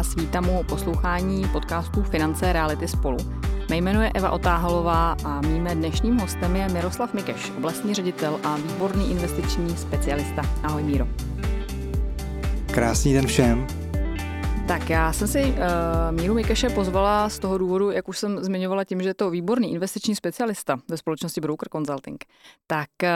[0.00, 3.16] vás vítám u poslouchání podcastu Finance reality spolu.
[3.70, 8.56] Mé jméno je Eva Otáhalová a mým dnešním hostem je Miroslav Mikeš, oblastní ředitel a
[8.56, 10.42] výborný investiční specialista.
[10.62, 11.08] Ahoj Míro.
[12.74, 13.66] Krásný den všem.
[14.68, 15.56] Tak já jsem si uh,
[16.10, 19.72] Míru Mikeše pozvala z toho důvodu, jak už jsem zmiňovala tím, že je to výborný
[19.72, 22.24] investiční specialista ve společnosti Broker Consulting,
[22.66, 23.08] tak uh,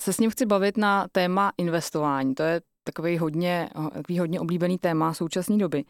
[0.00, 2.34] se s ním chci bavit na téma investování.
[2.34, 5.84] To je takový hodně, takový hodně oblíbený téma současné doby.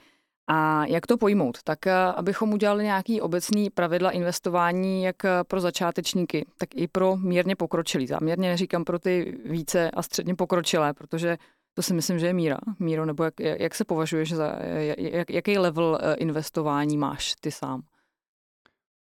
[0.47, 1.63] A jak to pojmout?
[1.63, 5.17] Tak eh, abychom udělali nějaký obecný pravidla investování jak
[5.49, 8.07] pro začátečníky, tak i pro mírně pokročilý.
[8.07, 11.39] Záměrně neříkám pro ty více a středně pokročilé, protože
[11.75, 12.59] to si myslím, že je míra.
[12.79, 14.59] Míro, nebo jak, jak se považuješ za,
[14.97, 17.83] jak, jaký level eh, investování máš ty sám?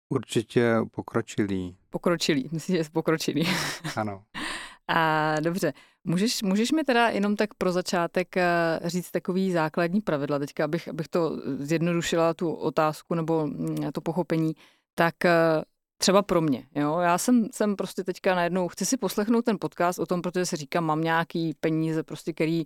[0.08, 1.76] Určitě pokročilý.
[1.90, 3.48] Pokročilý, myslím, že jsi pokročilý.
[3.96, 4.24] Ano.
[4.88, 5.72] A dobře,
[6.06, 8.44] můžeš, můžeš mi teda jenom tak pro začátek eh,
[8.84, 14.54] říct takový základní pravidla, teďka abych, abych to zjednodušila, tu otázku nebo mm, to pochopení,
[14.94, 15.62] tak eh,
[15.98, 16.66] třeba pro mě.
[16.74, 16.98] Jo?
[16.98, 20.56] Já jsem, jsem prostě teďka najednou, chci si poslechnout ten podcast o tom, protože si
[20.56, 22.64] říkám, mám nějaký peníze, prostě, který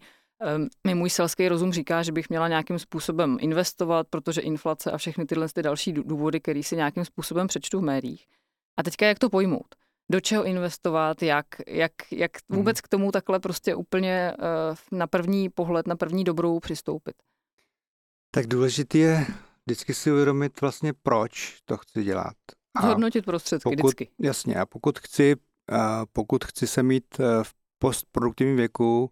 [0.57, 4.99] um, mi můj selský rozum říká, že bych měla nějakým způsobem investovat, protože inflace a
[4.99, 8.27] všechny tyhle ty další důvody, které si nějakým způsobem přečtu v médiích.
[8.77, 9.75] A teďka jak to pojmout?
[10.11, 12.59] Do čeho investovat, jak, jak, jak hmm.
[12.59, 17.15] vůbec k tomu takhle prostě úplně uh, na první pohled, na první dobrou přistoupit?
[18.31, 19.27] Tak důležité je
[19.67, 22.37] vždycky si uvědomit vlastně, proč to chci dělat.
[22.83, 24.09] Zhodnotit prostředky pokud, vždycky.
[24.19, 25.37] Jasně, a pokud chci,
[26.13, 29.11] pokud chci se mít e, v postproduktivním věku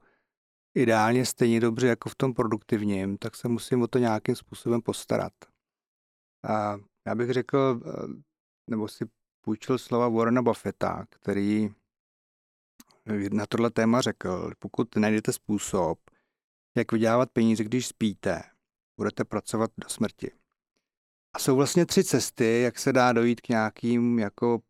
[0.75, 5.33] ideálně stejně dobře jako v tom produktivním, tak se musím o to nějakým způsobem postarat.
[6.49, 7.81] A já bych řekl,
[8.71, 9.05] nebo si
[9.41, 11.70] půjčil slova Warrena Buffetta, který
[13.33, 15.98] na tohle téma řekl, pokud najdete způsob,
[16.77, 18.42] jak vydělávat peníze, když spíte,
[18.97, 20.31] budete pracovat do smrti.
[21.37, 24.60] A jsou vlastně tři cesty, jak se dá dojít k nějakým jako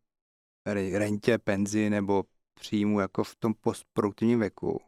[0.93, 4.81] rentě, penzi nebo příjmu jako v tom postproduktivním věku.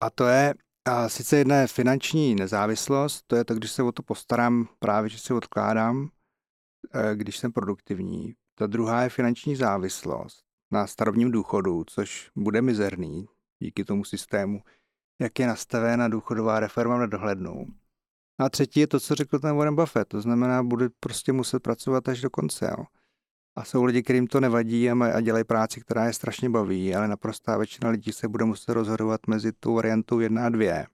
[0.00, 3.92] A to je, a sice jedna je finanční nezávislost, to je to, když se o
[3.92, 6.10] to postarám právě, že si odkládám,
[6.92, 8.34] e, když jsem produktivní.
[8.58, 13.26] Ta druhá je finanční závislost na starobním důchodu, což bude mizerný
[13.62, 14.62] díky tomu systému,
[15.20, 17.66] jak je nastavená důchodová reforma na dohlednu.
[18.38, 22.08] A třetí je to, co řekl ten Warren Buffett, to znamená, bude prostě muset pracovat
[22.08, 22.74] až do konce.
[22.78, 22.84] Jo.
[23.56, 27.56] A jsou lidi, kterým to nevadí a dělají práci, která je strašně baví, ale naprostá
[27.56, 30.86] většina lidí se bude muset rozhodovat mezi tou variantou jedna a dvě.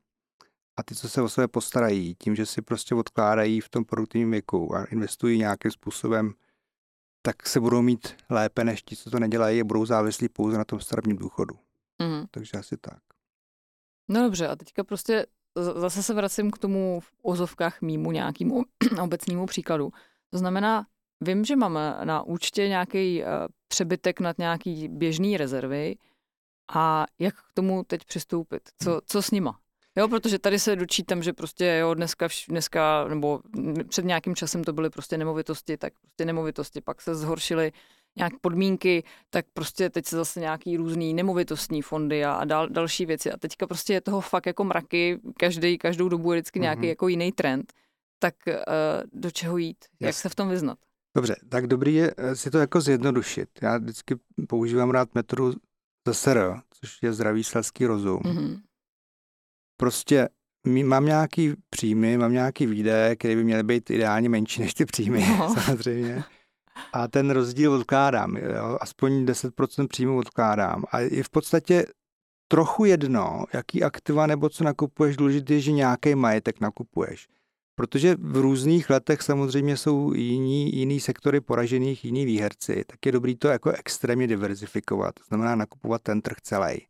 [0.77, 4.31] A ty, co se o sebe postarají, tím, že si prostě odkládají v tom produktivním
[4.31, 6.35] věku a investují nějakým způsobem,
[7.27, 10.65] tak se budou mít lépe než ti, co to nedělají a budou závislí pouze na
[10.65, 11.55] tom starobním důchodu.
[12.03, 12.25] Mm.
[12.31, 12.99] Takže asi tak.
[14.09, 15.27] No dobře, a teďka prostě
[15.59, 18.65] zase se vracím k tomu v ozovkách mýmu nějakému
[19.03, 19.93] obecnému příkladu.
[20.31, 20.87] To znamená,
[21.21, 23.29] vím, že máme na účtě nějaký uh,
[23.69, 25.97] přebytek nad nějaký běžný rezervy
[26.75, 28.62] a jak k tomu teď přistoupit?
[28.83, 29.59] Co, co s nima?
[29.97, 33.41] Jo, protože tady se dočítám, že prostě jo, dneska, dneska, nebo
[33.88, 37.72] před nějakým časem to byly prostě nemovitosti, tak prostě nemovitosti, pak se zhoršily
[38.16, 43.06] nějak podmínky, tak prostě teď se zase nějaký různý nemovitostní fondy a, a dal, další
[43.06, 43.32] věci.
[43.32, 46.88] A teďka prostě je toho fakt jako mraky, každý, každou dobu je vždycky nějaký mm-hmm.
[46.88, 47.72] jako jiný trend.
[48.19, 48.53] Tak uh,
[49.21, 49.84] do čeho jít?
[50.00, 50.06] Yes.
[50.06, 50.78] Jak se v tom vyznat?
[51.16, 53.49] Dobře, tak dobrý je eh, si to jako zjednodušit.
[53.62, 54.16] Já vždycky
[54.49, 55.53] používám rád metodu
[56.09, 58.19] ZSR, což je zdravý selský rozum.
[58.19, 58.61] Mm-hmm.
[59.84, 60.28] Prostě
[60.84, 65.27] mám nějaký příjmy, mám nějaký výdaje, které by měly být ideálně menší než ty příjmy,
[65.39, 65.55] no.
[65.65, 66.25] samozřejmě
[66.93, 68.37] a ten rozdíl odkládám.
[68.37, 68.78] Jo?
[68.81, 70.84] Aspoň 10% příjmu odkládám.
[70.93, 71.87] A je v podstatě
[72.49, 77.28] trochu jedno, jaký aktiva nebo co nakupuješ, důležité je, že nějaký majetek nakupuješ.
[77.77, 83.37] Protože v různých letech samozřejmě jsou jiní, jiný sektory poražených, jiní výherci, tak je dobrý
[83.37, 85.15] to jako extrémně diverzifikovat.
[85.15, 86.87] To znamená nakupovat ten trh celý.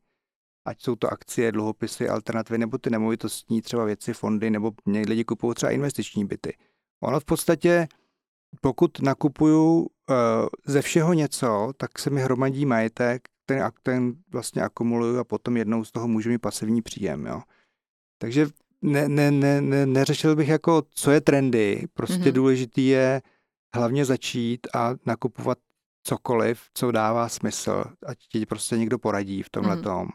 [0.64, 5.54] Ať jsou to akcie, dluhopisy, alternativy nebo ty nemovitostní třeba věci, fondy, nebo lidi kupují
[5.54, 6.56] třeba investiční byty.
[7.02, 7.88] Ono v podstatě
[8.60, 9.86] pokud nakupuju uh,
[10.66, 15.84] ze všeho něco, tak se mi hromadí majetek, ten, ten vlastně akumuluju a potom jednou
[15.84, 17.26] z toho můžu mít pasivní příjem.
[17.26, 17.42] Jo.
[18.18, 18.46] Takže
[18.82, 21.86] ne, ne, ne, ne, neřešil bych jako, co je trendy.
[21.94, 22.32] Prostě mm-hmm.
[22.32, 23.22] důležitý je
[23.74, 25.58] hlavně začít a nakupovat
[26.02, 30.08] cokoliv, co dává smysl, ať ti prostě někdo poradí v tomhle mm-hmm.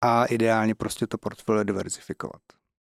[0.00, 2.40] A ideálně prostě to portfolio diverzifikovat.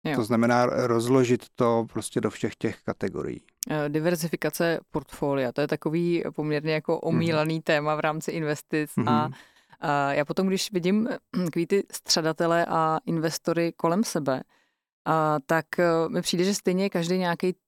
[0.05, 0.17] Jo.
[0.17, 3.43] To znamená rozložit to prostě do všech těch kategorií.
[3.71, 7.65] Eh, diversifikace portfolia, to je takový poměrně jako omílaný mm-hmm.
[7.65, 9.11] téma v rámci investic mm-hmm.
[9.11, 9.31] a
[9.85, 11.09] a já potom, když vidím
[11.45, 14.43] takový ty středatele a investory kolem sebe,
[15.05, 17.19] a, tak uh, mi přijde, že stejně je každý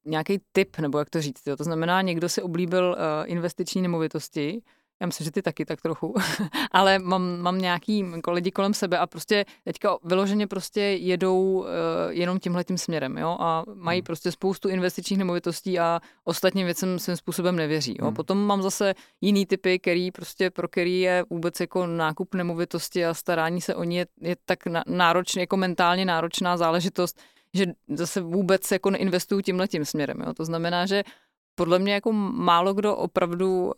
[0.05, 1.46] nějaký typ, nebo jak to říct.
[1.46, 1.56] Jo?
[1.56, 4.62] To znamená, někdo si oblíbil investiční nemovitosti,
[5.00, 6.14] já myslím, že ty taky tak trochu,
[6.70, 11.67] ale mám, mám nějaký lidi kolem sebe a prostě teďka vyloženě prostě jedou uh,
[12.08, 14.05] jenom tímhle tím směrem, jo, a mají hmm.
[14.05, 18.06] prostě spoustu investičních nemovitostí a ostatním věcem svým způsobem nevěří, jo.
[18.06, 18.14] Hmm.
[18.14, 23.14] Potom mám zase jiný typy, který prostě pro který je vůbec jako nákup nemovitosti a
[23.14, 27.20] starání se o ně je, je tak náročný, jako mentálně náročná záležitost,
[27.55, 30.35] že zase vůbec jako neinvestují tímhle tím směrem, jo.
[30.35, 31.05] To znamená, že
[31.54, 33.72] podle mě jako málo kdo opravdu uh,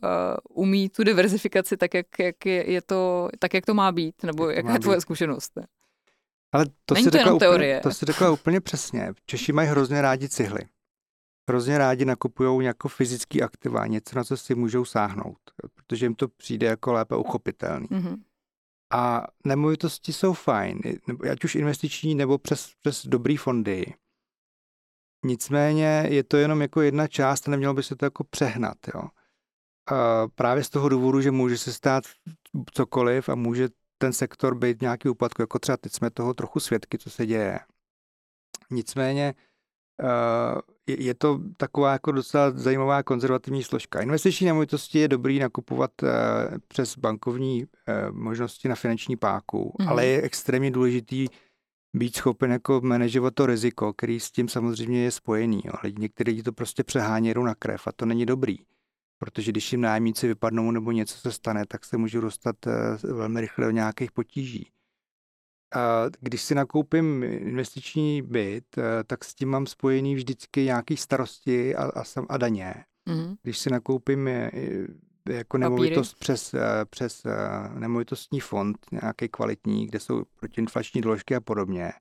[0.50, 4.48] umí tu diverzifikaci tak, jak, jak je, je to, tak, jak to má být, nebo
[4.48, 5.00] jak jaká je tvoje být.
[5.00, 5.52] zkušenost.
[5.56, 5.66] Ne?
[6.52, 7.80] Ale to Není si, to, řekla úplně, teorie.
[7.80, 9.12] to si řekla úplně přesně.
[9.26, 10.60] Češi mají hrozně rádi cihly.
[11.48, 15.38] Hrozně rádi nakupují jako fyzický aktiva, něco, na co si můžou sáhnout,
[15.74, 17.86] protože jim to přijde jako lépe uchopitelný.
[17.86, 18.16] Mm-hmm.
[18.92, 20.80] A nemovitosti jsou fajn,
[21.32, 23.94] ať už investiční nebo přes, přes dobrý fondy
[25.24, 28.76] Nicméně je to jenom jako jedna část a nemělo by se to jako přehnat.
[28.94, 29.02] Jo.
[30.34, 32.04] Právě z toho důvodu, že může se stát
[32.72, 33.68] cokoliv a může
[33.98, 37.58] ten sektor být nějaký úpadku, jako třeba teď jsme toho trochu svědky, co se děje.
[38.70, 39.34] Nicméně
[40.86, 44.00] je to taková jako docela zajímavá konzervativní složka.
[44.00, 45.90] Investiční nemovitosti je dobrý nakupovat
[46.68, 47.66] přes bankovní
[48.10, 49.88] možnosti na finanční páku, mm-hmm.
[49.88, 51.26] ale je extrémně důležitý
[51.96, 55.62] být schopen jako manažovat to riziko, který s tím samozřejmě je spojený.
[55.64, 55.72] Jo.
[55.82, 58.56] Ale někteří lidi to prostě přehánějí na krev a to není dobrý.
[59.18, 62.72] Protože když jim nájemníci vypadnou nebo něco se stane, tak se můžou dostat eh,
[63.12, 64.70] velmi rychle do nějakých potíží.
[65.74, 71.76] A když si nakoupím investiční byt, eh, tak s tím mám spojený vždycky nějaké starosti
[71.76, 72.74] a, a, a daně.
[73.08, 73.34] Mm.
[73.42, 74.50] Když si nakoupím eh,
[75.28, 77.34] jako nemovitost přes, eh, přes eh,
[77.78, 81.92] nemovitostní fond, nějaký kvalitní, kde jsou protiinflační doložky a podobně,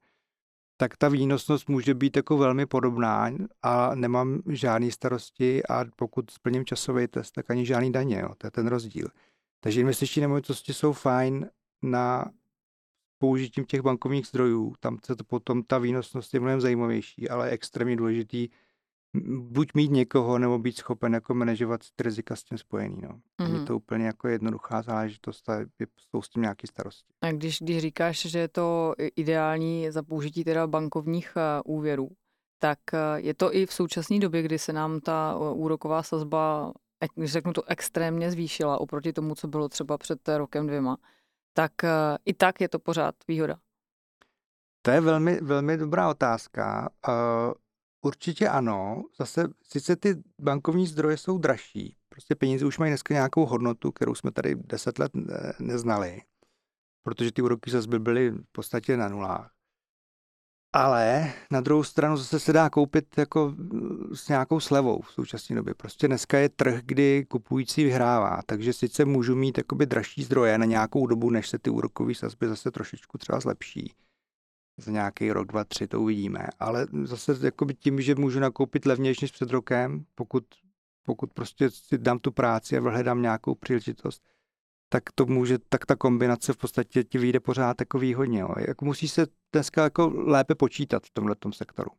[0.77, 3.29] tak ta výnosnost může být jako velmi podobná
[3.63, 8.47] a nemám žádné starosti a pokud splním časový test, tak ani žádný daně, jo, to
[8.47, 9.07] je ten rozdíl.
[9.59, 11.49] Takže investiční nemovitosti jsou fajn
[11.81, 12.31] na
[13.17, 17.51] použitím těch bankovních zdrojů, tam se to potom ta výnosnost je mnohem zajímavější, ale je
[17.51, 18.49] extrémně důležitý
[19.27, 23.01] buď mít někoho, nebo být schopen jako manažovat ty rizika s tím spojený.
[23.01, 23.09] No.
[23.09, 23.59] Mm-hmm.
[23.59, 25.59] Je to úplně jako jednoduchá záležitost a
[25.97, 27.13] jsou s tím nějaké starosti.
[27.21, 32.09] A když, když říkáš, že je to ideální za použití teda bankovních uh, úvěrů,
[32.59, 36.73] tak uh, je to i v současné době, kdy se nám ta uh, úroková sazba,
[37.15, 40.97] když řeknu to, extrémně zvýšila oproti tomu, co bylo třeba před rokem dvěma,
[41.53, 41.71] tak
[42.25, 43.57] i tak je to pořád výhoda.
[44.81, 46.89] To je velmi, velmi dobrá otázka.
[48.05, 49.03] Určitě ano.
[49.19, 54.15] Zase, sice ty bankovní zdroje jsou dražší, prostě peníze už mají dneska nějakou hodnotu, kterou
[54.15, 55.11] jsme tady deset let
[55.59, 56.21] neznali,
[57.03, 59.51] protože ty úroky zase byly v podstatě na nulách.
[60.73, 63.55] Ale na druhou stranu zase se dá koupit jako
[64.13, 65.73] s nějakou slevou v současné době.
[65.73, 70.65] Prostě dneska je trh, kdy kupující vyhrává, takže sice můžu mít jakoby dražší zdroje na
[70.65, 73.93] nějakou dobu, než se ty úrokové sazby zase trošičku třeba zlepší
[74.77, 76.47] za nějaký rok, dva, tři to uvidíme.
[76.59, 80.43] Ale zase jakoby tím, že můžu nakoupit levnější než před rokem, pokud,
[81.05, 84.23] pokud prostě si dám tu práci a hledám nějakou příležitost,
[84.89, 88.39] tak to může, tak ta kombinace v podstatě ti vyjde pořád jako výhodně.
[88.39, 88.49] Jo.
[88.67, 91.91] Jak musí se dneska jako lépe počítat v tomhle sektoru.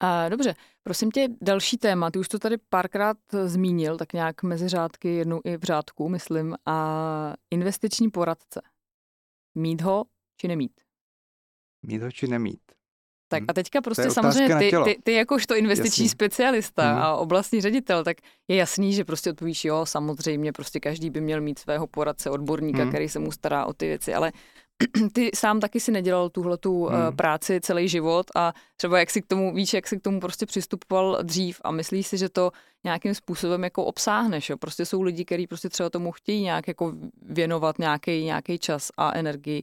[0.00, 4.68] A, dobře, prosím tě, další téma, ty už to tady párkrát zmínil, tak nějak mezi
[4.68, 8.62] řádky, jednou i v řádku, myslím, a investiční poradce.
[9.54, 10.04] Mít ho
[10.36, 10.87] či nemít?
[11.82, 12.60] Mít ho či nemít.
[13.28, 13.46] Tak hm?
[13.48, 16.08] a teďka prostě samozřejmě ty, ty, ty jakožto investiční jasný.
[16.08, 17.02] specialista hmm.
[17.02, 18.16] a oblastní ředitel, tak
[18.48, 22.82] je jasný, že prostě odpovíš, jo, samozřejmě prostě každý by měl mít svého poradce, odborníka,
[22.82, 22.88] hmm.
[22.88, 24.32] který se mu stará o ty věci, ale
[25.12, 27.16] ty sám taky si nedělal tuhle tu hmm.
[27.16, 30.46] práci celý život a třeba jak si k tomu, víš, jak si k tomu prostě
[30.46, 32.50] přistupoval dřív a myslíš si, že to
[32.84, 34.56] nějakým způsobem jako obsáhneš, jo?
[34.56, 36.92] Prostě jsou lidi, kteří prostě třeba tomu chtějí nějak jako
[37.22, 39.62] věnovat nějaký, nějaký čas a energii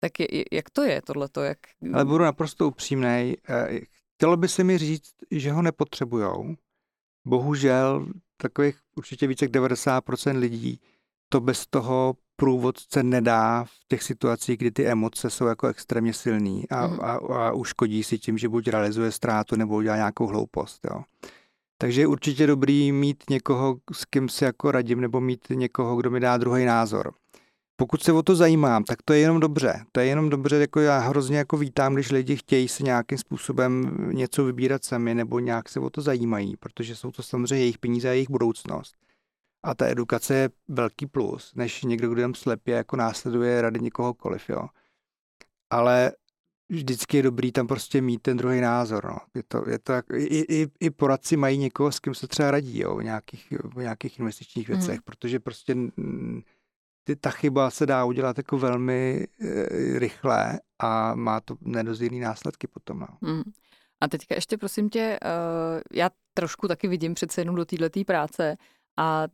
[0.00, 1.42] tak je, jak to je tohleto?
[1.42, 1.58] Jak...
[1.92, 3.34] Ale budu naprosto upřímný.
[3.48, 3.80] Eh,
[4.14, 6.56] chtělo by se mi říct, že ho nepotřebujou.
[7.26, 10.80] Bohužel takových určitě více jak 90% lidí
[11.28, 16.68] to bez toho průvodce nedá v těch situacích, kdy ty emoce jsou jako extrémně silný
[16.68, 17.00] a, mm.
[17.00, 20.86] a, a uškodí si tím, že buď realizuje ztrátu nebo udělá nějakou hloupost.
[20.90, 21.02] Jo.
[21.78, 26.10] Takže je určitě dobrý mít někoho, s kým se jako radím, nebo mít někoho, kdo
[26.10, 27.14] mi dá druhý názor
[27.76, 29.84] pokud se o to zajímám, tak to je jenom dobře.
[29.92, 33.96] To je jenom dobře, jako já hrozně jako vítám, když lidi chtějí se nějakým způsobem
[34.12, 38.08] něco vybírat sami nebo nějak se o to zajímají, protože jsou to samozřejmě jejich peníze
[38.08, 38.94] a jejich budoucnost.
[39.62, 44.48] A ta edukace je velký plus, než někdo, kdo jen slepě jako následuje rady někohokoliv,
[44.48, 44.66] jo.
[45.70, 46.12] Ale
[46.68, 49.04] vždycky je dobrý tam prostě mít ten druhý názor.
[49.04, 49.18] No.
[49.34, 52.50] Je to, je to jak, i, i, i poradci mají někoho, s kým se třeba
[52.50, 55.02] radí jo, o, nějakých, o nějakých investičních věcech, mm.
[55.04, 55.76] protože prostě
[57.06, 62.66] ty, ta chyba se dá udělat jako velmi e, rychle a má to nedozírný následky
[62.66, 62.98] potom.
[62.98, 63.06] No.
[63.20, 63.42] Mm.
[64.00, 68.56] A teďka ještě prosím tě, uh, já trošku taky vidím přece jenom do této práce
[68.96, 69.26] a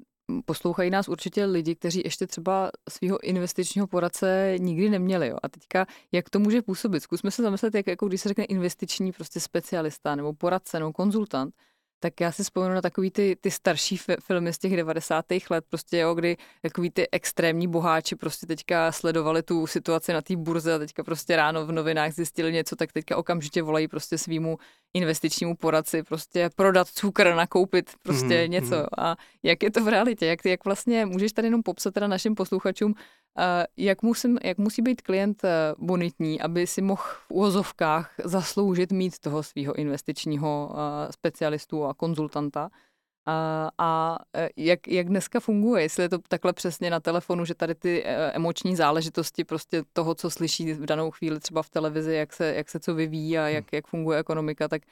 [0.44, 5.28] poslouchají nás určitě lidi, kteří ještě třeba svého investičního poradce nikdy neměli.
[5.28, 5.36] Jo.
[5.42, 7.00] A teďka, jak to může působit?
[7.00, 11.54] Zkusme se zamyslet, jak jako když se řekne investiční prostě specialista nebo poradce nebo konzultant,
[12.02, 15.24] tak já si vzpomenu na takový ty, ty starší filmy z těch 90.
[15.50, 20.36] let, prostě jo, kdy takový ty extrémní boháči prostě teďka sledovali tu situaci na té
[20.36, 24.58] burze a teďka prostě ráno v novinách zjistili něco, tak teďka okamžitě volají prostě svýmu
[24.94, 28.48] investičnímu poradci prostě prodat cukr, nakoupit prostě mm-hmm.
[28.48, 29.00] něco.
[29.00, 30.26] A jak je to v realitě?
[30.26, 32.94] Jak, jak vlastně můžeš tady jenom popsat teda našim posluchačům,
[33.76, 39.18] jak, musím, jak musí být klient eh, bonitní, aby si mohl v úvozovkách zasloužit mít
[39.18, 42.70] toho svého investičního eh, specialistu a konzultanta?
[43.26, 47.54] A, a eh, jak, jak dneska funguje, jestli je to takhle přesně na telefonu, že
[47.54, 52.32] tady ty emoční záležitosti prostě toho, co slyší v danou chvíli třeba v televizi, jak
[52.32, 54.82] se, jak se co vyvíjí a jak, jak funguje ekonomika, tak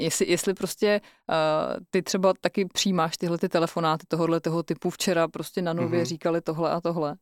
[0.00, 5.28] jestli, jestli prostě uh, ty třeba taky přijímáš tyhle ty telefonáty tohohle toho typu včera
[5.28, 6.06] prostě na nově mm-hmm.
[6.06, 7.16] říkali tohle a tohle.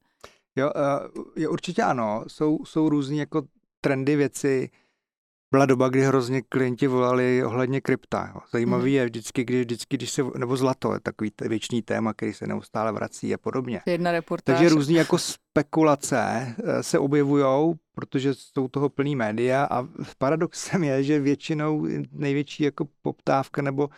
[0.58, 0.70] Jo,
[1.36, 3.42] je určitě ano, jsou, jsou různé jako
[3.80, 4.70] trendy věci.
[5.50, 8.30] Byla doba, kdy hrozně klienti volali ohledně krypta.
[8.34, 8.40] Jo.
[8.52, 8.96] Zajímavý mm.
[8.96, 12.92] je vždycky, když, vždycky, když se, nebo zlato je takový věčný téma, který se neustále
[12.92, 13.80] vrací a podobně.
[13.86, 14.56] Jedna reportáž.
[14.56, 16.18] Takže různé jako spekulace
[16.64, 19.88] eh, se objevují, protože jsou toho plný média a
[20.18, 23.88] paradoxem je, že většinou největší jako poptávka nebo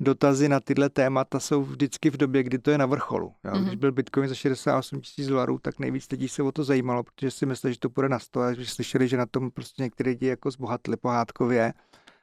[0.00, 3.32] dotazy na tyhle témata jsou vždycky v době, kdy to je na vrcholu.
[3.44, 3.52] Jo?
[3.52, 3.64] Mm-hmm.
[3.64, 7.30] Když byl Bitcoin za 68 tisíc dolarů, tak nejvíc lidí se o to zajímalo, protože
[7.30, 10.10] si mysleli, že to půjde na sto a že slyšeli, že na tom prostě některé
[10.10, 11.72] lidi jako zbohatli pohádkově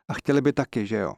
[0.07, 1.13] a chtěli by taky, že jo.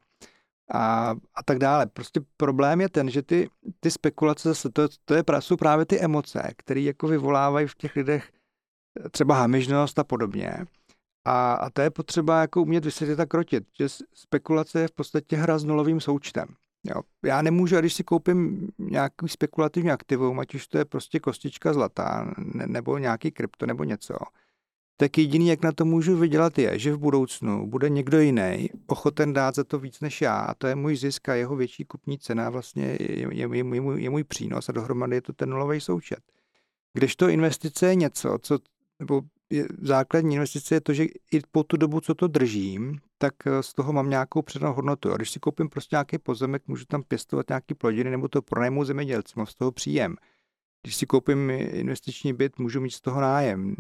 [0.74, 1.86] A, a tak dále.
[1.86, 6.00] Prostě problém je ten, že ty, ty spekulace zase, to, to je, jsou právě ty
[6.00, 8.32] emoce, které jako vyvolávají v těch lidech
[9.12, 10.66] třeba hamižnost a podobně.
[11.26, 15.36] A, a to je potřeba jako umět vysvětlit a krotit, že spekulace je v podstatě
[15.36, 16.48] hra s nulovým součtem.
[16.84, 17.02] Jo.
[17.26, 22.34] Já nemůžu, když si koupím nějaký spekulativní aktivum, ať už to je prostě kostička zlata,
[22.38, 24.16] ne, nebo nějaký krypto, nebo něco,
[24.98, 29.34] tak jediný, jak na to můžu vydělat, je, že v budoucnu bude někdo jiný ochoten
[29.34, 30.38] dát za to víc než já.
[30.38, 33.64] A to je můj zisk a jeho větší kupní cena vlastně je, je, je, je,
[33.64, 36.20] můj, je můj přínos a dohromady je to ten nulový součet.
[36.94, 38.60] Když to investice je něco, co,
[39.00, 43.34] nebo je, základní investice je to, že i po tu dobu, co to držím, tak
[43.48, 45.12] eh, z toho mám nějakou přednou hodnotu.
[45.12, 48.84] A když si koupím prostě nějaký pozemek, můžu tam pěstovat nějaký plodiny nebo to pronajmu
[48.84, 50.16] zemědělci, mám z toho příjem.
[50.84, 53.76] Když si koupím investiční byt, můžu mít z toho nájem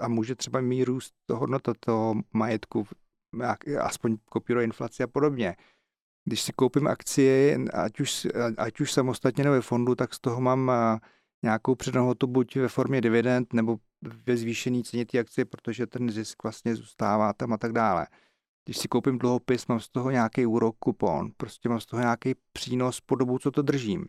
[0.00, 2.86] a může třeba mít růst hodnota toho majetku,
[3.80, 5.56] aspoň kopíruje inflaci a podobně.
[6.24, 10.40] Když si koupím akcie, ať už, ať už samostatně nebo ve fondu, tak z toho
[10.40, 10.98] mám eh,
[11.42, 16.42] nějakou přednohotu buď ve formě dividend nebo ve zvýšení ceně té akcie, protože ten zisk
[16.42, 18.06] vlastně zůstává tam a tak dále.
[18.64, 22.34] Když si koupím dluhopis, mám z toho nějaký úrok, kupon, prostě mám z toho nějaký
[22.52, 24.06] přínos po dobu, co to držím.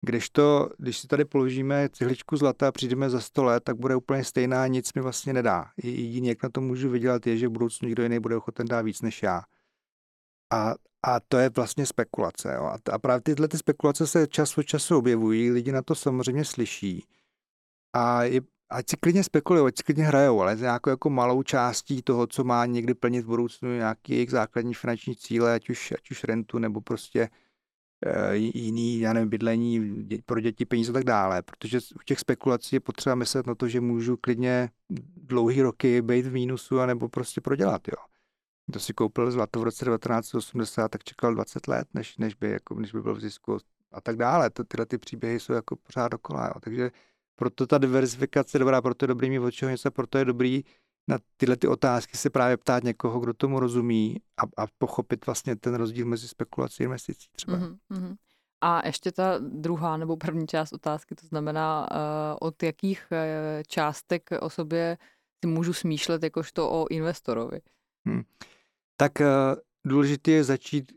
[0.00, 3.96] Když to, když si tady položíme cihličku zlata a přijdeme za 100 let, tak bude
[3.96, 5.70] úplně stejná, nic mi vlastně nedá.
[5.82, 8.82] Jediný, jak na to můžu vydělat, je, že v budoucnu někdo jiný bude ochoten dát
[8.82, 9.42] víc než já.
[10.52, 10.74] A,
[11.06, 12.54] a to je vlastně spekulace.
[12.54, 12.64] Jo.
[12.64, 16.44] A, a právě tyhle ty spekulace se čas od času objevují, lidi na to samozřejmě
[16.44, 17.04] slyší.
[17.92, 22.02] A je, ať si klidně spekulují, ať si klidně hrajou, ale nějakou jako malou částí
[22.02, 26.10] toho, co má někdy plnit v budoucnu nějaký jejich základní finanční cíle, ať už, ať
[26.10, 27.28] už rentu nebo prostě
[28.06, 31.42] e, jiný, já nevím, bydlení dě, pro děti, peníze a tak dále.
[31.42, 34.70] Protože u těch spekulací je potřeba myslet na to, že můžu klidně
[35.16, 38.04] dlouhý roky být v mínusu anebo prostě prodělat, jo.
[38.66, 42.74] Kdo si koupil zlato v roce 1980, tak čekal 20 let, než, než, by, jako,
[42.74, 43.58] než by byl v zisku
[43.92, 44.50] a tak dále.
[44.50, 46.46] To, tyhle ty příběhy jsou jako pořád dokola.
[46.46, 46.60] Jo.
[46.60, 46.90] Takže
[47.36, 50.64] proto ta diversifikace je dobrá, proto je dobrý mít od čeho něco, proto je dobrý
[51.08, 55.56] na tyhle ty otázky se právě ptát někoho, kdo tomu rozumí a, a pochopit vlastně
[55.56, 57.58] ten rozdíl mezi spekulací a investicí třeba.
[57.58, 58.16] Mm-hmm.
[58.60, 61.98] A ještě ta druhá nebo první část otázky, to znamená, uh,
[62.40, 63.18] od jakých uh,
[63.66, 64.98] částek o sobě
[65.44, 67.60] si můžu smýšlet jakožto o investorovi?
[68.06, 68.22] Hmm.
[68.96, 69.26] Tak uh,
[69.86, 70.92] důležité je začít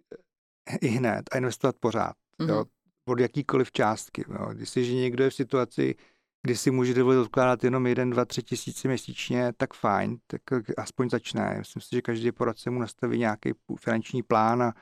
[0.82, 2.14] i hned a investovat pořád.
[2.40, 2.50] Mm-hmm.
[2.50, 2.66] Jo?
[3.06, 4.26] Od jakýkoliv částky.
[4.30, 4.46] Jo?
[4.54, 5.96] Když si, že někdo je v situaci,
[6.42, 10.42] kdy si může dovolit odkládat jenom 1, 2, 3 tisíce měsíčně, tak fajn, tak
[10.78, 11.56] aspoň začne.
[11.58, 14.74] Myslím si, že každý poradce mu nastaví nějaký finanční plán a,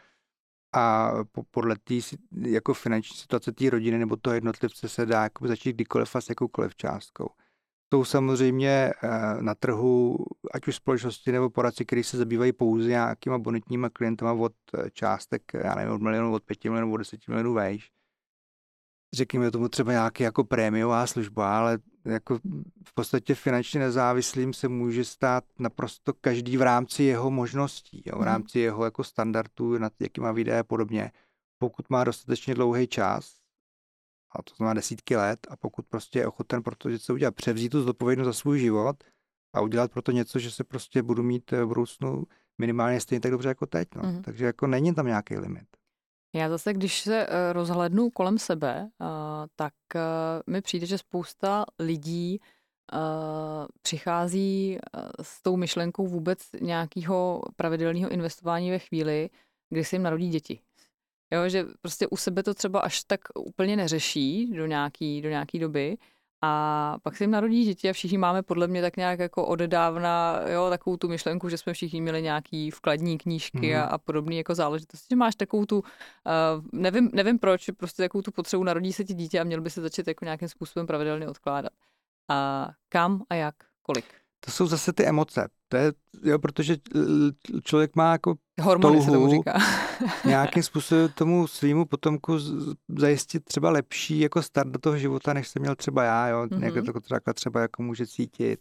[0.74, 1.12] a
[1.52, 1.94] podle té
[2.42, 6.30] jako finanční situace té rodiny nebo toho jednotlivce se dá jako začít kdykoliv a s
[6.30, 7.30] jakoukoliv částkou.
[7.94, 9.10] Jsou samozřejmě eh,
[9.42, 10.18] na trhu,
[10.54, 15.42] ať už společnosti nebo poradci, kteří se zabývají pouze nějakýma bonitníma klientama od eh, částek,
[15.54, 17.92] já nevím, od milionů, od pěti milionů, od deseti milionů vejš.
[19.14, 22.40] Řekněme tomu třeba nějaký jako prémiová služba, ale jako
[22.88, 28.20] v podstatě finančně nezávislým se může stát naprosto každý v rámci jeho možností, jo, v
[28.20, 28.26] mhm.
[28.26, 31.12] rámci jeho jako standardů, nad jakýma výdaje a podobně.
[31.58, 33.36] Pokud má dostatečně dlouhý čas,
[34.36, 37.70] a to znamená desítky let, a pokud prostě je ochoten pro to něco udělat, převzít
[37.70, 39.04] tu zodpovědnost za svůj život
[39.54, 42.24] a udělat pro to něco, že se prostě budu mít v budoucnu
[42.58, 43.88] minimálně stejně tak dobře jako teď.
[43.96, 44.02] No.
[44.02, 44.22] Mm-hmm.
[44.22, 45.77] Takže jako není tam nějaký limit.
[46.38, 49.06] Já zase, když se eh, rozhlednu kolem sebe, eh,
[49.56, 50.02] tak eh,
[50.48, 52.40] mi přijde, že spousta lidí
[53.82, 54.78] přichází
[55.22, 59.30] s tou myšlenkou vůbec nějakého pravidelného investování ve chvíli,
[59.70, 60.60] kdy se jim narodí děti.
[61.34, 65.60] Jo, že prostě u sebe to třeba až tak úplně neřeší do nějaký, do nějaký
[65.60, 65.98] doby
[66.42, 70.42] a pak se jim narodí děti a všichni máme podle mě tak nějak jako odedávna
[70.46, 73.82] jo, takovou tu myšlenku, že jsme všichni měli nějaký vkladní knížky mm.
[73.82, 75.08] a, a podobné jako záležitosti.
[75.10, 75.84] Že máš takovou tu, uh,
[76.72, 79.82] nevím, nevím proč, prostě takovou tu potřebu narodí se ti dítě a měl by se
[79.82, 81.74] začít jako nějakým způsobem pravidelně odkládat.
[82.30, 84.06] A kam a jak, kolik?
[84.40, 85.48] To jsou zase ty emoce.
[85.70, 86.78] To je, jo, protože
[87.64, 89.60] člověk má jako Hormony touhu se tomu říká.
[90.26, 92.38] nějakým způsobem tomu svýmu potomku
[92.98, 96.46] zajistit třeba lepší jako start do toho života, než jsem měl třeba já, jo.
[96.46, 96.62] Mm-hmm.
[96.62, 98.60] Někdo to takhle třeba jako může cítit.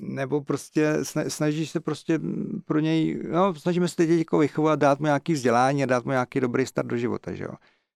[0.00, 0.94] Nebo prostě
[1.28, 2.20] snaží se prostě
[2.64, 6.10] pro něj, no, snažíme se teď jako vychovat, dát mu nějaký vzdělání a dát mu
[6.10, 7.52] nějaký dobrý start do života, že jo.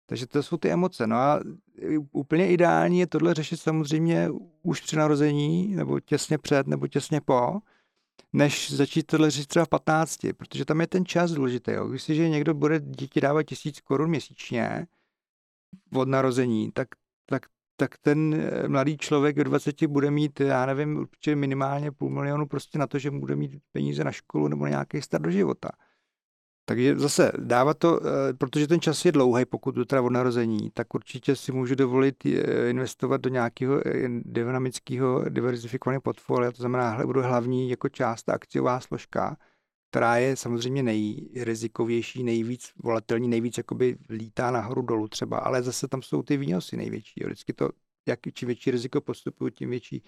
[0.05, 1.07] Takže to jsou ty emoce.
[1.07, 1.39] No a
[2.11, 4.29] úplně ideální je tohle řešit samozřejmě
[4.63, 7.59] už při narození, nebo těsně před, nebo těsně po,
[8.33, 11.71] než začít tohle řešit třeba v 15, protože tam je ten čas důležitý.
[11.71, 11.87] Jo.
[11.87, 14.87] Když si, že někdo bude děti dávat tisíc korun měsíčně
[15.95, 16.87] od narození, tak,
[17.25, 17.45] tak,
[17.75, 22.45] tak ten eh, mladý člověk v 20 bude mít, já nevím, určitě minimálně půl milionu
[22.45, 25.69] prostě na to, že bude mít peníze na školu nebo na nějaký start do života.
[26.71, 30.69] Takže zase dávat to, eh, protože ten čas je dlouhý, pokud to teda od narození,
[30.73, 37.05] tak určitě si můžu dovolit eh, investovat do nějakého eh, dynamického diverzifikovaného portfolia, to znamená,
[37.05, 39.37] budu hlavní jako část akciová složka,
[39.89, 46.01] která je samozřejmě nejrizikovější, nejvíc volatilní, nejvíc jakoby lítá nahoru dolů třeba, ale zase tam
[46.01, 47.23] jsou ty výnosy největší.
[47.25, 47.69] Vždycky to,
[48.07, 50.03] jak čím větší riziko postupuju, tím větší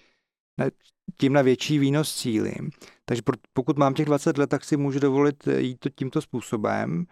[1.18, 2.70] tím na větší výnos cílím.
[3.06, 3.22] Takže
[3.54, 7.06] pokud mám těch 20 let, tak si můžu dovolit jít to tímto způsobem.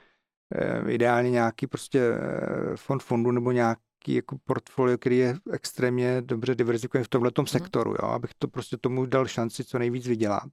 [0.56, 6.56] Eh, ideálně nějaký prostě eh, fond fondu nebo nějaký jako portfolio, který je extrémně dobře
[6.56, 7.48] diverzifikovaný v tomhle mm.
[7.48, 8.10] sektoru, jo?
[8.10, 10.50] abych to prostě tomu dal šanci co nejvíc vydělat.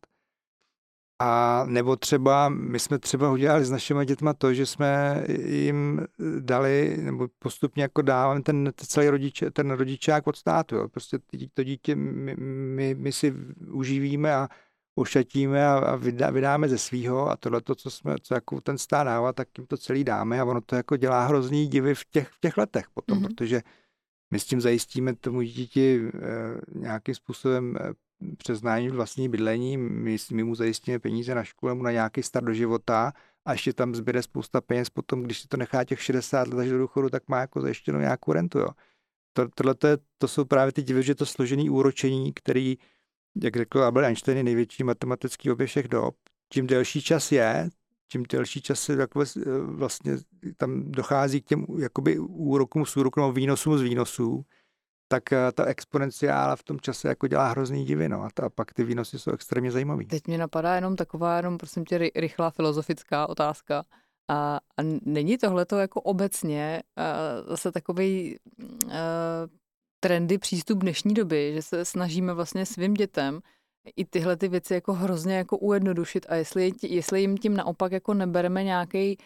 [1.21, 6.07] A nebo třeba, my jsme třeba udělali s našimi dětma to, že jsme jim
[6.41, 10.77] dali, nebo postupně jako dáváme ten celý rodiče, ten rodičák od státu.
[10.77, 10.89] Jo.
[10.89, 11.19] Prostě
[11.55, 13.35] to dítě my, my, my si
[13.71, 14.49] uživíme a
[14.95, 18.79] ošatíme a, a vydá, vydáme ze svýho a tohle to, co jsme, co jako ten
[18.79, 22.05] stát dává, tak jim to celý dáme a ono to jako dělá hrozný divy v
[22.11, 23.27] těch, v těch letech potom, mm-hmm.
[23.27, 23.63] protože
[24.31, 27.93] my s tím zajistíme tomu dítěti e, nějakým způsobem eh,
[28.39, 32.47] přes nájmy vlastní bydlení, my, my mu zajistíme peníze na školu nebo na nějaký start
[32.47, 33.13] do života
[33.45, 36.69] a ještě tam zbyde spousta peněz potom, když si to nechá těch 60 let až
[36.69, 38.59] do důchodu, tak má jako zajištěnou nějakou rentu.
[38.59, 38.69] Jo.
[39.33, 42.79] To, tohle to, je, to jsou právě ty divy, že to složený úročení, který,
[43.43, 46.17] jak řekl Albert Einstein, je největší matematický obě všech dob.
[46.53, 47.69] Čím delší čas je,
[48.09, 49.25] čím delší čas se takové,
[49.63, 50.17] vlastně
[50.57, 54.45] tam dochází k těm jakoby úrokům z úrokům, výnosům z výnosů,
[55.09, 58.49] tak eh, ta exponenciála v tom čase jako dělá hrozný divy, no, a, ta, a
[58.49, 60.07] pak ty výnosy jsou extrémně zajímavý.
[60.07, 63.85] Teď mě napadá jenom taková, jenom prosím tě, rychlá filozofická otázka.
[64.31, 67.05] A, a není tohle to jako obecně eh,
[67.49, 68.37] zase takový
[68.85, 68.91] uh,
[70.01, 73.41] trendy přístup dnešní doby, že se snažíme vlastně svým dětem
[73.97, 78.15] i tyhle ty věci jako hrozně jako ujednodušit a jestli, jestli jim tím naopak jako
[78.15, 79.19] nebereme nějaký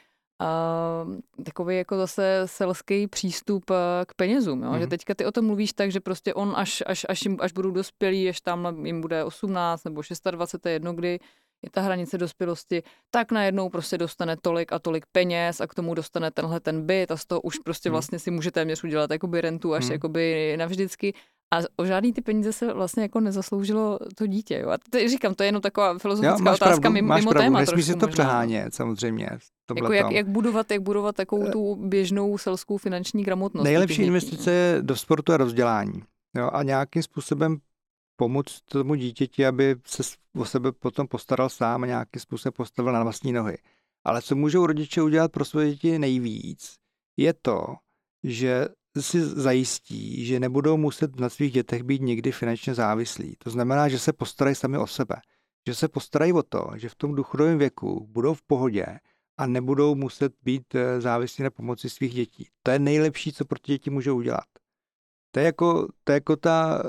[1.45, 3.77] takový jako zase selský přístup uh,
[4.07, 4.69] k penězům, jo?
[4.69, 4.75] Mm.
[4.75, 4.91] že mhm.
[4.91, 7.71] teďka ty o tom mluvíš tak, že prostě on až, až, až, jim, až budou
[7.71, 11.21] dospělí, až tam jim bude 18 nebo 26, jedno kdy
[11.63, 15.95] je ta hranice dospělosti, tak najednou prostě dostane tolik a tolik peněz a k tomu
[15.95, 17.93] dostane tenhle ten byt a z toho už prostě mhm.
[17.93, 19.93] vlastně si může téměř udělat jakoby rentu až mm.
[19.93, 21.15] jakoby navždycky
[21.53, 24.59] a o žádný ty peníze se vlastně jako nezasloužilo to dítě.
[24.59, 24.71] Jo?
[24.71, 27.61] A teď říkám, to je jenom taková filozofická jo, otázka pravdu, mimo, mimo téma.
[27.61, 29.29] Nesmí si to přehánět, samozřejmě.
[29.77, 33.65] Jako jak, jak, budovat, jak budovat takovou tu běžnou selskou finanční gramotnost.
[33.65, 36.03] Nejlepší investice je do sportu a rozdělání.
[36.37, 36.51] Jo?
[36.53, 37.59] A nějakým způsobem
[38.23, 40.03] pomoct tomu dítěti, aby se
[40.37, 43.59] o sebe potom postaral sám a nějakým způsobem postavil na vlastní nohy.
[44.05, 46.77] Ale co můžou rodiče udělat pro své děti nejvíc,
[47.17, 47.67] je to,
[48.23, 48.69] že
[49.01, 53.37] si zajistí, že nebudou muset na svých dětech být nikdy finančně závislí.
[53.39, 55.17] To znamená, že se postarají sami o sebe.
[55.69, 58.87] Že se postarají o to, že v tom důchodovém věku budou v pohodě
[59.39, 62.49] a nebudou muset být eh, závislí na pomoci svých dětí.
[62.63, 64.47] To je nejlepší, co pro děti můžou udělat.
[65.31, 66.83] To je jako, to je jako ta,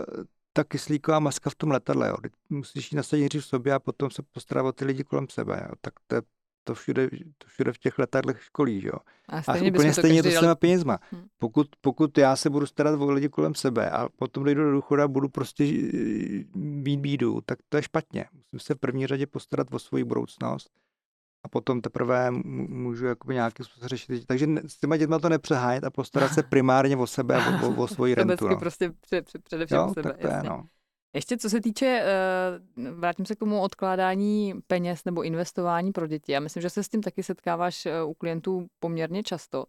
[0.53, 2.09] ta kyslíková maska v tom letadle.
[2.09, 2.15] Jo.
[2.49, 5.67] Musíš ji nasadit v sobě a potom se postarat o ty lidi kolem sebe.
[5.69, 5.75] Jo.
[5.81, 6.21] Tak to
[6.63, 8.99] to všude, to všude v těch letadlech školí, jo.
[9.29, 10.99] A, a úplně stejně to s těma penězma.
[11.11, 11.23] Hmm.
[11.37, 15.07] Pokud, pokud já se budu starat o lidi kolem sebe a potom dojdu do důchoda
[15.07, 15.63] budu prostě
[16.55, 18.25] být bídu, tak to je špatně.
[18.51, 20.69] Musím se v první řadě postarat o svoji budoucnost
[21.43, 24.25] a potom teprve můžu jakoby nějakým způsobem řešit.
[24.25, 27.83] Takže s těma dětma to nepřehájet a postarat se primárně o sebe a o, o,
[27.83, 28.47] o svoji rentu.
[28.47, 28.57] No.
[28.57, 28.91] prostě
[29.43, 30.09] především jo, o sebe.
[30.09, 30.63] Tak to je, no.
[31.15, 36.31] Ještě co se týče, eh, vrátím se k tomu odkládání peněz nebo investování pro děti.
[36.31, 39.65] Já myslím, že se s tím taky setkáváš eh, u klientů poměrně často.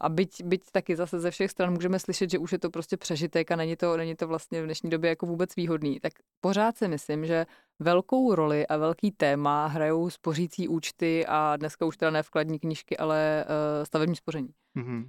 [0.00, 2.96] A byť, byť taky zase ze všech stran můžeme slyšet, že už je to prostě
[2.96, 6.76] přežitek a není to, není to vlastně v dnešní době jako vůbec výhodný, tak pořád
[6.76, 7.46] si myslím, že
[7.78, 12.96] velkou roli a velký téma hrajou spořící účty a dneska už teda ne vkladní knížky,
[12.96, 14.48] ale uh, stavební spoření.
[14.76, 15.04] Mm-hmm.
[15.04, 15.08] Uh,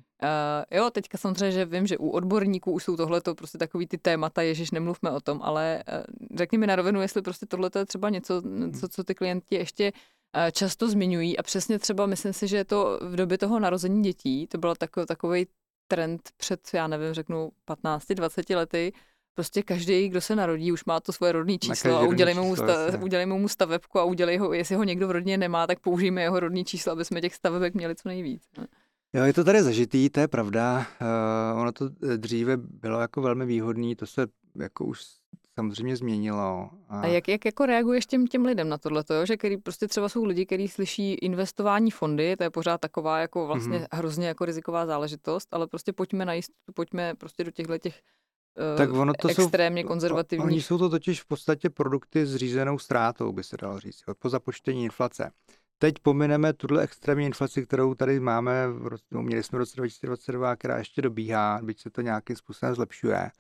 [0.72, 4.42] jo, teďka samozřejmě, že vím, že u odborníků už jsou tohle prostě takový ty témata,
[4.42, 8.10] ježiš, nemluvme o tom, ale uh, řekni mi na rovinu, jestli prostě tohle je třeba
[8.10, 8.42] něco,
[8.80, 10.00] co, co ty klienti ještě uh,
[10.52, 14.48] často zmiňují a přesně třeba myslím si, že je to v době toho narození dětí,
[14.48, 15.48] to byl takový, takový
[15.88, 18.94] trend před, já nevím, řeknu 15-20 lety,
[19.34, 23.02] prostě každý, kdo se narodí, už má to svoje rodné číslo a udělejme mu, sta,
[23.02, 26.40] udělejme mu stavebku a udělej ho, jestli ho někdo v rodině nemá, tak použijeme jeho
[26.40, 28.44] rodné číslo, aby jsme těch stavebek měli co nejvíc.
[28.58, 28.68] Ne?
[29.14, 30.86] Jo, je to tady zažitý, to je pravda.
[31.54, 34.28] Uh, ono to eh, dříve bylo jako velmi výhodné, to se
[34.60, 35.02] jako už
[35.60, 36.70] samozřejmě změnilo.
[36.90, 40.10] A, a jak, jak jako reaguješ těm, těm lidem na tohle, že který prostě třeba
[40.10, 43.88] jsou lidi, kteří slyší investování fondy, to je pořád taková jako vlastně mm-hmm.
[43.98, 48.02] hrozně jako riziková záležitost, ale prostě pojďme na jistotu, pojďme prostě do těchto těch
[48.72, 50.46] uh, tak ono to extrémně jsou, konzervativní.
[50.46, 54.30] Oni jsou to totiž v podstatě produkty s řízenou ztrátou, by se dalo říct, po
[54.30, 55.32] započtení inflace.
[55.82, 60.56] Teď pomineme tuhle extrémní inflaci, kterou tady máme, v no, měli jsme v roce 2022,
[60.56, 63.32] která ještě dobíhá, byť se to nějakým způsobem zlepšuje.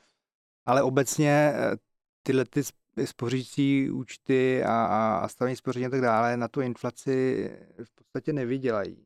[0.65, 1.75] Ale obecně eh,
[2.23, 2.61] tyhle ty
[3.05, 7.49] spořící účty a, a, a stavení spoření a tak dále na tu inflaci
[7.83, 9.05] v podstatě nevydělají.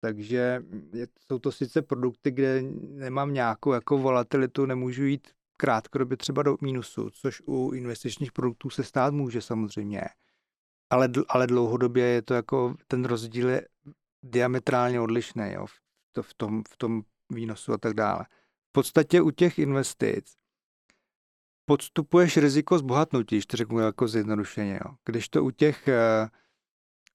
[0.00, 0.64] Takže
[1.26, 7.10] jsou to sice produkty, kde nemám nějakou jako volatilitu, nemůžu jít krátkodobě třeba do mínusu,
[7.10, 10.02] což u investičních produktů se stát může samozřejmě
[10.90, 13.68] ale, ale dlouhodobě je to jako, ten rozdíl je
[14.22, 15.72] diametrálně odlišný jo, v,
[16.12, 18.24] to, v, tom, v tom výnosu a tak dále.
[18.68, 20.34] V podstatě u těch investic
[21.70, 24.80] podstupuješ riziko zbohatnutí, když to řeknu jako zjednodušeně.
[24.84, 24.94] Jo.
[25.04, 26.28] Když to u těch, uh,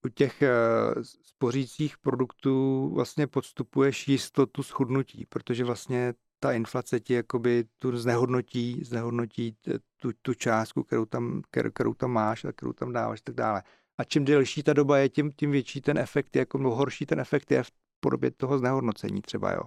[0.06, 7.64] u těch uh, spořících produktů vlastně podstupuješ jistotu schudnutí, protože vlastně ta inflace ti jakoby
[7.78, 9.56] tu znehodnotí, znehodnotí
[9.96, 11.42] tu, tu částku, kterou tam,
[11.72, 13.62] kterou, tam máš a kterou tam dáváš tak dále.
[13.98, 17.20] A čím delší ta doba je, tím, tím větší ten efekt, jako mnoho horší ten
[17.20, 19.62] efekt je v podobě toho znehodnocení třeba, jo.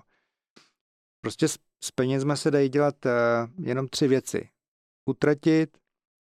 [1.22, 4.50] Prostě s, s penězma se dají dělat uh, jenom tři věci.
[5.06, 5.78] Utratit,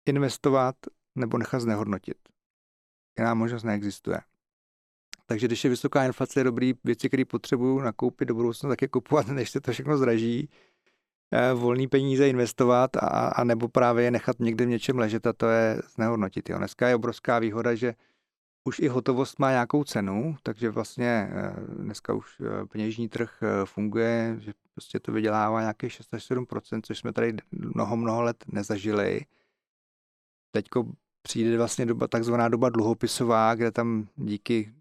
[0.06, 0.76] investovat
[1.14, 2.16] nebo nechat znehodnotit.
[3.18, 4.20] Jiná možnost neexistuje.
[5.26, 8.88] Takže když je vysoká inflace, je dobrý věci, které potřebuju nakoupit do budoucna, tak je
[8.88, 10.48] kupovat, než se to všechno zdraží.
[11.32, 15.32] Eh, volný peníze investovat a, a nebo právě je nechat někde v něčem ležet a
[15.32, 16.50] to je znehodnotit.
[16.50, 16.58] Jo.
[16.58, 17.94] Dneska je obrovská výhoda, že
[18.64, 24.36] už i hotovost má nějakou cenu, takže vlastně eh, dneska už eh, peněžní trh funguje,
[24.38, 29.20] že prostě to vydělává nějakých 6 až 7% což jsme tady mnoho, mnoho let nezažili.
[30.50, 30.92] Teďko
[31.22, 34.72] přijde vlastně doba, takzvaná doba dluhopisová, kde tam díky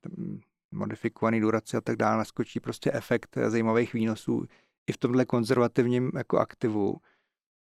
[0.71, 4.45] modifikovaný duraci a tak dále naskočí prostě efekt zajímavých výnosů
[4.87, 6.97] i v tomhle konzervativním jako aktivu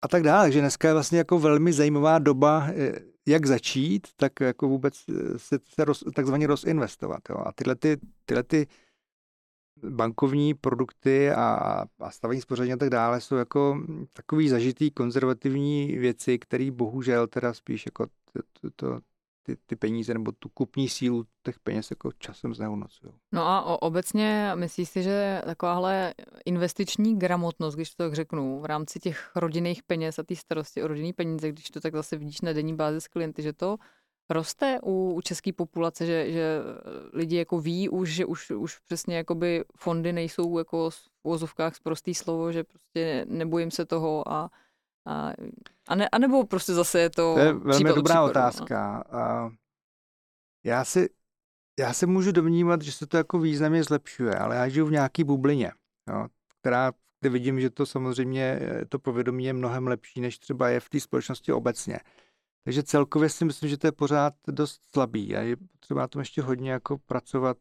[0.03, 0.45] a tak dále.
[0.45, 2.93] Takže dneska je vlastně jako velmi zajímavá doba, eh,
[3.27, 7.21] jak začít, tak jako vůbec eh, se, se roz, takzvaně rozinvestovat.
[7.31, 7.37] Jo.
[7.47, 8.67] A tyhle, ty, tyhle ty
[9.85, 13.83] bankovní produkty a, a stavení spoření a tak dále jsou jako
[14.13, 18.07] takový zažitý konzervativní věci, které bohužel teda spíš jako
[18.61, 19.01] to, to,
[19.43, 23.13] ty, ty peníze nebo tu kupní sílu těch peněz jako časem znehodnocují.
[23.33, 29.01] No a obecně myslíš si, že takováhle investiční gramotnost, když to tak řeknu, v rámci
[29.01, 32.53] těch rodinných peněz a té starosti o rodinný peníze, když to tak zase vidíš na
[32.53, 33.77] denní bázi s klienty, že to
[34.31, 36.61] roste u, u české populace, že, že
[37.13, 42.15] lidi jako ví už, že už, už přesně jakoby fondy nejsou jako v úvozovkách prostý
[42.15, 44.51] slovo, že prostě nebojím se toho a
[45.09, 45.33] a,
[45.89, 47.35] a, ne, a nebo prostě zase je to...
[47.35, 48.31] To je velmi dobrá případu, no.
[48.31, 49.05] otázka.
[49.13, 49.19] No.
[49.19, 49.51] A
[50.65, 51.09] já si,
[51.79, 55.25] já se můžu domnívat, že se to jako významně zlepšuje, ale já žiju v nějaký
[55.25, 55.73] bublině,
[56.09, 56.27] jo,
[56.61, 60.89] která, kde vidím, že to samozřejmě, to povědomí je mnohem lepší, než třeba je v
[60.89, 61.99] té společnosti obecně.
[62.65, 66.21] Takže celkově si myslím, že to je pořád dost slabý a je potřeba na tom
[66.21, 67.57] ještě hodně jako pracovat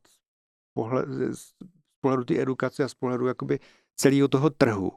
[1.31, 1.53] z
[2.01, 3.59] pohledu té edukace a z pohledu jakoby
[3.95, 4.91] celého toho trhu.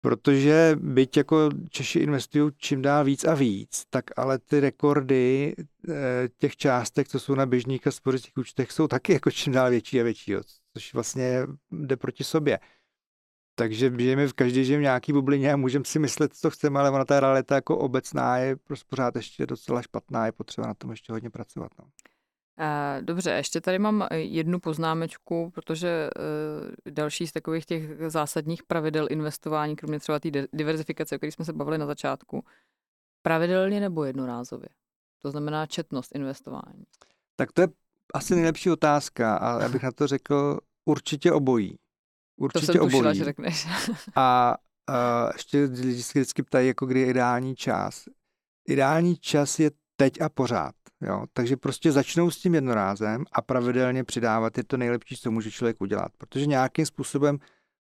[0.00, 5.54] Protože byť jako Češi investují čím dál víc a víc, tak ale ty rekordy
[5.88, 9.70] eh, těch částek, co jsou na běžných a spořicích účtech, jsou taky jako čím dál
[9.70, 10.34] větší a větší,
[10.72, 12.58] což vlastně jde proti sobě.
[13.54, 16.90] Takže žijeme v každý žijeme v nějaký bublině a můžeme si myslet, co chceme, ale
[16.90, 20.90] ona ta realita jako obecná je prostě pořád ještě docela špatná, je potřeba na tom
[20.90, 21.72] ještě hodně pracovat.
[21.78, 21.84] No.
[23.00, 25.88] Dobře, ještě tady mám jednu poznámečku, protože
[26.86, 31.44] e, další z takových těch zásadních pravidel investování, kromě třeba té diverzifikace, o které jsme
[31.44, 32.44] se bavili na začátku,
[33.22, 34.68] pravidelně nebo jednorázově?
[35.22, 36.84] To znamená četnost investování.
[37.36, 37.68] Tak to je
[38.14, 41.78] asi nejlepší otázka a já bych na to řekl určitě obojí.
[42.36, 43.18] Určitě to jsem tušila, obojí.
[43.18, 43.66] že řekneš.
[44.16, 48.04] a, a ještě lidi se vždycky ptají, jako kdy je ideální čas.
[48.68, 50.74] Ideální čas je teď a pořád.
[51.02, 51.24] Jo?
[51.32, 55.80] Takže prostě začnou s tím jednorázem a pravidelně přidávat je to nejlepší, co může člověk
[55.80, 56.12] udělat.
[56.18, 57.38] Protože nějakým způsobem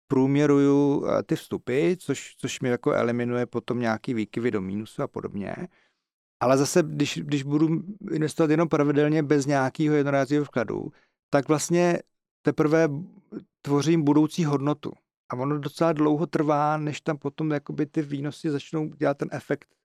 [0.07, 5.07] průměruju eh, ty vstupy, což, což mi jako eliminuje potom nějaký výkyvy do mínusu a
[5.07, 5.55] podobně.
[6.39, 7.67] Ale zase, když, když budu
[8.11, 10.91] investovat jenom pravidelně bez nějakého jednorázového vkladu,
[11.29, 11.99] tak vlastně
[12.41, 12.89] teprve
[13.61, 14.91] tvořím budoucí hodnotu.
[15.29, 19.75] A ono docela dlouho trvá, než tam potom jakoby ty výnosy začnou dělat ten efekt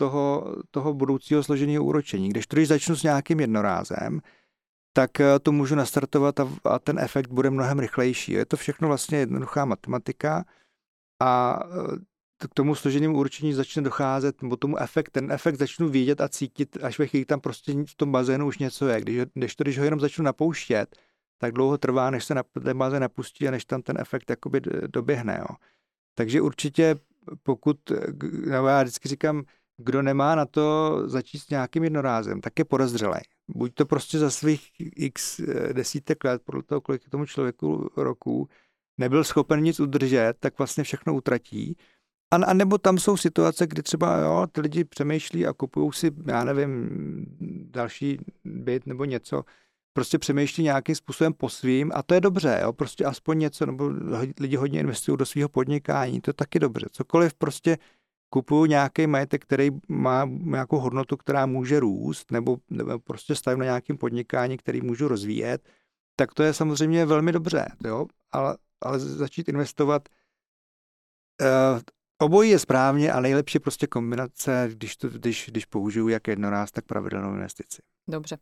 [0.00, 2.28] toho, toho budoucího složeného úročení.
[2.28, 4.20] Když to, když začnu s nějakým jednorázem,
[4.92, 8.32] tak eh, to můžu nastartovat a, a ten efekt bude mnohem rychlejší.
[8.32, 10.44] Je to všechno vlastně jednoduchá matematika
[11.22, 16.20] a eh, k tomu složenému úročení začne docházet, nebo tomu efekt, ten efekt začnu vidět
[16.20, 19.00] a cítit, až ve chvíli tam prostě v tom bazénu už něco je.
[19.00, 20.96] Když, když to, když ho jenom začnu napouštět,
[21.38, 24.60] tak dlouho trvá, než se na, ten bazén napustí a než tam ten efekt jakoby
[24.88, 25.36] doběhne.
[25.40, 25.56] Jo.
[26.14, 26.96] Takže určitě
[27.42, 27.76] pokud,
[28.50, 29.44] já vždycky říkám,
[29.82, 33.20] kdo nemá na to začít s nějakým jednorázem, tak je podezřelý.
[33.48, 38.48] Buď to prostě za svých x eh, desítek let, podle toho, kolik tomu člověku roku,
[38.98, 41.76] nebyl schopen nic udržet, tak vlastně všechno utratí.
[42.32, 46.10] A, a nebo tam jsou situace, kdy třeba jo, ty lidi přemýšlí a kupují si,
[46.26, 46.88] já nevím,
[47.70, 49.44] další byt nebo něco,
[49.92, 53.90] prostě přemýšlí nějakým způsobem po svým a to je dobře, jo, prostě aspoň něco, nebo
[54.40, 56.86] lidi hodně investují do svého podnikání, to je taky dobře.
[56.92, 57.78] Cokoliv prostě
[58.30, 63.64] kupuju nějaký majetek, který má nějakou hodnotu, která může růst, nebo, nebo prostě stavím na
[63.64, 65.68] nějakém podnikání, který můžu rozvíjet,
[66.16, 68.06] tak to je samozřejmě velmi dobře, jo?
[68.32, 70.08] Ale, ale začít investovat
[71.40, 71.80] uh,
[72.22, 76.84] Obojí je správně a nejlepší prostě kombinace, když, to, když, když použiju jak jednoráz, tak
[76.84, 77.82] pravidelnou investici.
[78.08, 78.38] Dobře.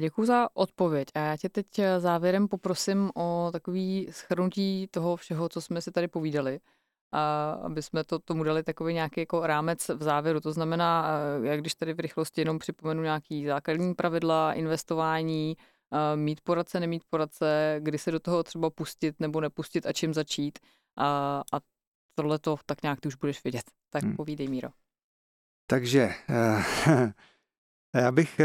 [0.00, 1.08] Děkuji za odpověď.
[1.14, 1.66] A já tě teď
[1.98, 6.60] závěrem poprosím o takový schrnutí toho všeho, co jsme si tady povídali
[7.12, 10.40] a aby jsme to tomu dali takový nějaký jako rámec v závěru.
[10.40, 11.10] To znamená,
[11.42, 15.56] jak když tady v rychlosti jenom připomenu nějaký základní pravidla investování,
[16.14, 20.58] mít poradce, nemít poradce, kdy se do toho třeba pustit nebo nepustit a čím začít.
[20.98, 21.60] A, a
[22.14, 23.64] tohle to tak nějak ty už budeš vědět.
[23.90, 24.16] Tak hmm.
[24.16, 24.68] povídej, Míro.
[25.66, 26.62] Takže uh,
[27.94, 28.40] já bych,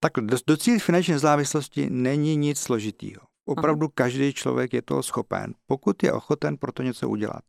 [0.00, 3.20] takhle, docílit finanční nezávislosti není nic složitýho.
[3.44, 3.92] Opravdu Aha.
[3.94, 7.44] každý člověk je toho schopen, pokud je ochoten pro to něco udělat.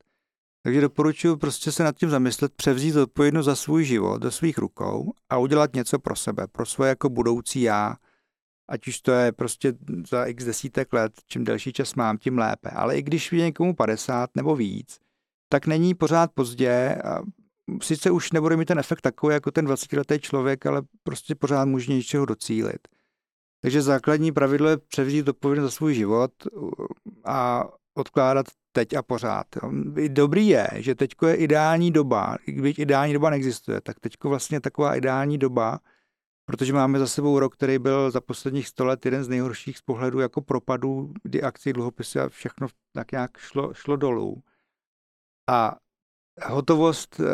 [0.63, 5.13] Takže doporučuji prostě se nad tím zamyslet, převzít odpovědnost za svůj život do svých rukou
[5.29, 7.95] a udělat něco pro sebe, pro svoje jako budoucí já,
[8.69, 9.73] ať už to je prostě
[10.09, 12.69] za x desítek let, čím delší čas mám, tím lépe.
[12.69, 14.99] Ale i když je někomu 50 nebo víc,
[15.49, 16.95] tak není pořád pozdě.
[17.03, 17.19] A
[17.81, 21.93] sice už nebude mít ten efekt takový jako ten 20-letý člověk, ale prostě pořád může
[21.93, 22.87] něčeho docílit.
[23.61, 26.31] Takže základní pravidlo je převzít odpovědnost za svůj život
[27.25, 28.45] a odkládat
[28.79, 29.47] teď a pořád.
[30.07, 34.61] Dobrý je, že teď je ideální doba, i když ideální doba neexistuje, tak teď vlastně
[34.61, 35.79] taková ideální doba,
[36.45, 39.81] protože máme za sebou rok, který byl za posledních 100 let jeden z nejhorších z
[39.81, 44.43] pohledu jako propadů, kdy akcie, dluhopisy a všechno tak nějak šlo, šlo dolů.
[45.49, 45.75] A
[46.45, 47.25] hotovost eh,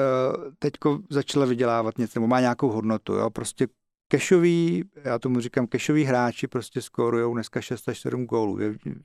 [0.59, 0.73] teď
[1.09, 3.13] začala vydělávat něco, nebo má nějakou hodnotu.
[3.13, 3.29] Jo?
[3.29, 3.67] Prostě
[4.07, 8.59] Kešoví, já tomu říkám, kešoví hráči prostě skórujou dneska 6 až 7 gólů.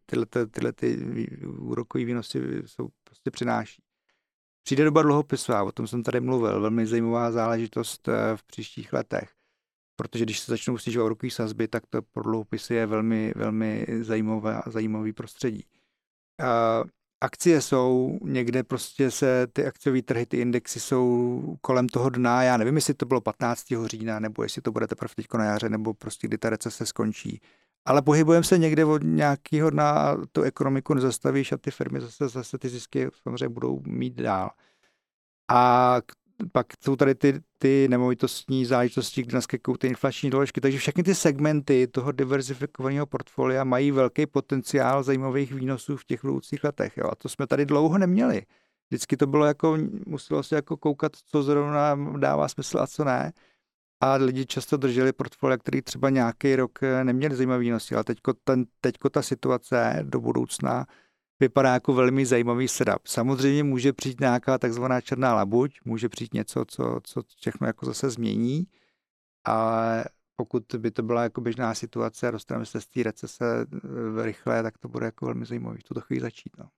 [0.06, 0.98] Tyhle, tyhle ty
[1.58, 3.82] úrokové výnosy jsou prostě přináší.
[4.62, 8.92] Přijde doba dluhopisu, a o tom jsem tady mluvil, velmi zajímavá záležitost eh, v příštích
[8.92, 9.30] letech.
[9.96, 14.62] Protože když se začnou snižovat úrokové sazby, tak to pro dluhopisy je velmi, velmi zajímavé,
[14.66, 15.64] zajímavý prostředí.
[17.20, 22.56] Akcie jsou, někde prostě se ty akciové trhy, ty indexy jsou kolem toho dna, já
[22.56, 23.64] nevím, jestli to bylo 15.
[23.86, 27.40] října, nebo jestli to bude teprve teď na jaře, nebo prostě kdy ta recese skončí.
[27.84, 32.58] ale pohybujeme se někde od nějakého na tu ekonomiku nezastavíš a ty firmy zase, zase
[32.58, 34.50] ty zisky samozřejmě budou mít dál.
[35.50, 35.96] A
[36.52, 41.14] pak jsou tady ty, ty nemovitostní záležitosti, kde naskakují ty inflační doložky, takže všechny ty
[41.14, 46.96] segmenty toho diverzifikovaného portfolia mají velký potenciál zajímavých výnosů v těch budoucích letech.
[46.96, 47.04] Jo?
[47.10, 48.42] A to jsme tady dlouho neměli.
[48.90, 53.32] Vždycky to bylo jako, muselo se jako koukat, co zrovna dává smysl a co ne.
[54.02, 58.64] A lidi často drželi portfolia, který třeba nějaký rok neměli zajímavý výnosy, ale teďko, ten,
[58.80, 60.86] teďko ta situace do budoucna
[61.40, 63.06] vypadá jako velmi zajímavý setup.
[63.06, 68.10] Samozřejmě může přijít nějaká takzvaná černá labuť, může přijít něco, co, co všechno jako zase
[68.10, 68.66] změní,
[69.44, 70.04] ale
[70.36, 74.62] pokud by to byla jako běžná situace a dostaneme se z té recese eh, rychle,
[74.62, 76.52] tak to bude jako velmi zajímavý v tuto chvíli začít.
[76.58, 76.68] No.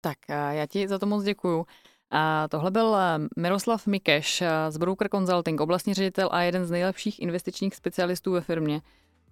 [0.00, 1.66] Tak já ti za to moc děkuju.
[2.10, 6.70] A tohle byl eh, Miroslav Mikeš eh, z Broker Consulting, oblastní ředitel a jeden z
[6.70, 8.80] nejlepších investičních specialistů ve firmě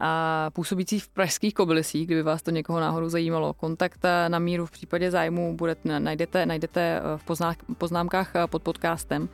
[0.00, 3.54] a působící v pražských kobylisích, kdyby vás to někoho náhodou zajímalo.
[3.54, 9.28] Kontakt na míru v případě zájmu budete, najdete, najdete eh, v poznámkách eh, pod podcastem.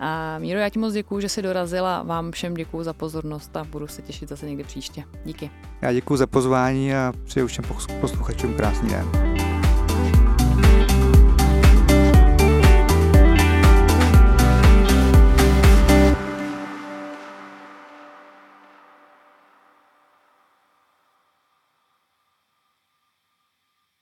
[0.00, 2.02] A Míro, já ti moc děkuji, že jsi dorazila.
[2.02, 5.04] Vám všem děkuji za pozornost a budu se těšit zase někdy příště.
[5.24, 5.50] Díky.
[5.82, 7.64] Já děkuji za pozvání a přeju všem
[8.00, 9.37] posluchačům krásný den.